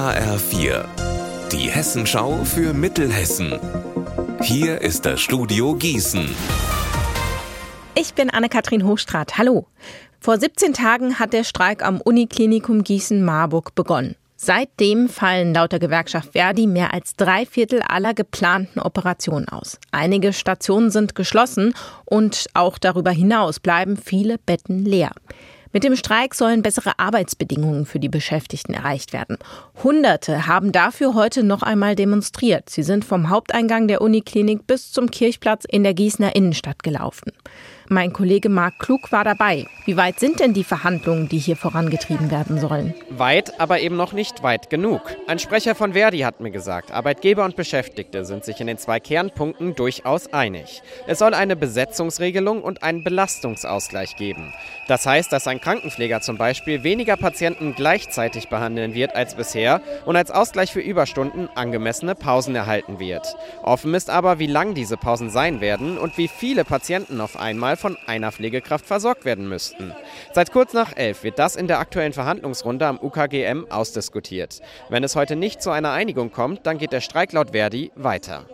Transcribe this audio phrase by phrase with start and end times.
[0.00, 0.86] HR4,
[1.52, 3.60] die Hessenschau für Mittelhessen.
[4.40, 6.26] Hier ist das Studio Gießen.
[7.94, 9.36] Ich bin Anne-Kathrin Hochstrat.
[9.36, 9.66] Hallo.
[10.18, 14.16] Vor 17 Tagen hat der Streik am Uniklinikum Gießen-Marburg begonnen.
[14.36, 19.78] Seitdem fallen laut der Gewerkschaft Verdi mehr als drei Viertel aller geplanten Operationen aus.
[19.90, 21.74] Einige Stationen sind geschlossen
[22.06, 25.10] und auch darüber hinaus bleiben viele Betten leer.
[25.72, 29.38] Mit dem Streik sollen bessere Arbeitsbedingungen für die Beschäftigten erreicht werden.
[29.84, 32.68] Hunderte haben dafür heute noch einmal demonstriert.
[32.68, 37.30] Sie sind vom Haupteingang der Uniklinik bis zum Kirchplatz in der Gießener Innenstadt gelaufen.
[37.92, 39.66] Mein Kollege Marc Klug war dabei.
[39.84, 42.94] Wie weit sind denn die Verhandlungen, die hier vorangetrieben werden sollen?
[43.08, 45.00] Weit, aber eben noch nicht weit genug.
[45.26, 49.00] Ein Sprecher von Verdi hat mir gesagt, Arbeitgeber und Beschäftigte sind sich in den zwei
[49.00, 50.82] Kernpunkten durchaus einig.
[51.08, 54.54] Es soll eine Besetzungsregelung und einen Belastungsausgleich geben.
[54.86, 60.14] Das heißt, dass ein Krankenpfleger zum Beispiel weniger Patienten gleichzeitig behandeln wird als bisher und
[60.14, 63.34] als Ausgleich für Überstunden angemessene Pausen erhalten wird.
[63.64, 67.79] Offen ist aber, wie lang diese Pausen sein werden und wie viele Patienten auf einmal
[67.80, 69.92] von einer Pflegekraft versorgt werden müssten.
[70.32, 74.60] Seit kurz nach elf wird das in der aktuellen Verhandlungsrunde am UKGM ausdiskutiert.
[74.88, 78.44] Wenn es heute nicht zu einer Einigung kommt, dann geht der Streik laut Verdi weiter.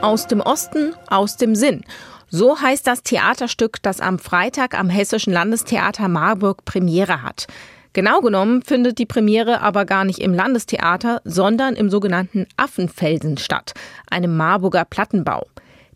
[0.00, 1.84] Aus dem Osten, aus dem Sinn.
[2.28, 7.46] So heißt das Theaterstück, das am Freitag am Hessischen Landestheater Marburg Premiere hat.
[7.92, 13.74] Genau genommen findet die Premiere aber gar nicht im Landestheater, sondern im sogenannten Affenfelsen statt,
[14.10, 15.46] einem Marburger Plattenbau.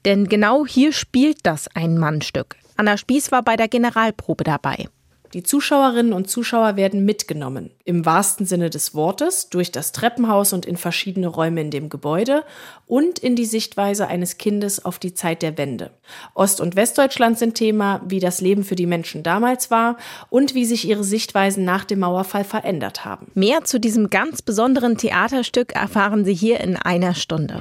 [0.05, 2.57] Denn genau hier spielt das Ein-Mann-Stück.
[2.77, 4.87] Anna Spieß war bei der Generalprobe dabei.
[5.33, 10.65] Die Zuschauerinnen und Zuschauer werden mitgenommen, im wahrsten Sinne des Wortes, durch das Treppenhaus und
[10.65, 12.45] in verschiedene Räume in dem Gebäude
[12.87, 15.91] und in die Sichtweise eines Kindes auf die Zeit der Wende.
[16.35, 19.97] Ost- und Westdeutschland sind Thema, wie das Leben für die Menschen damals war
[20.31, 23.27] und wie sich ihre Sichtweisen nach dem Mauerfall verändert haben.
[23.35, 27.61] Mehr zu diesem ganz besonderen Theaterstück erfahren Sie hier in einer Stunde.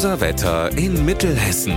[0.00, 1.74] Unser Wetter in Mittelhessen.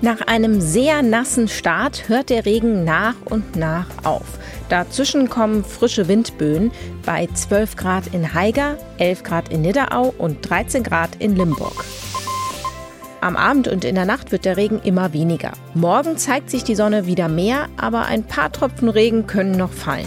[0.00, 4.38] Nach einem sehr nassen Start hört der Regen nach und nach auf.
[4.68, 6.70] Dazwischen kommen frische Windböen
[7.04, 11.84] bei 12 Grad in Haiger, 11 Grad in Nidderau und 13 Grad in Limburg.
[13.20, 15.50] Am Abend und in der Nacht wird der Regen immer weniger.
[15.74, 20.06] Morgen zeigt sich die Sonne wieder mehr, aber ein paar Tropfen Regen können noch fallen.